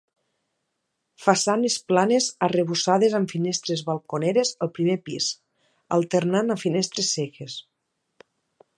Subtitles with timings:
[1.25, 5.31] Façanes planes arrebossades amb finestres balconeres al primer pis,
[6.01, 7.65] alternant amb finestres cegues.